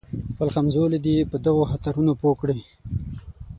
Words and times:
خپل 0.33 0.47
همزولي 0.55 0.99
دې 1.05 1.15
په 1.31 1.37
دغو 1.45 1.63
خطرونو 1.71 2.11
پوه 2.19 2.33
کړي. 2.41 2.59